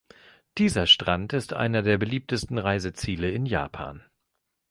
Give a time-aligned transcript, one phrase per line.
[0.57, 4.03] Dieser Strand ist einer der beliebtesten Reiseziele in Japan.